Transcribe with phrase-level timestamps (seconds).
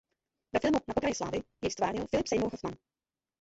[0.53, 2.73] Ve filmu "Na pokraji slávy" jej ztvárnil Philip Seymour Hoffman.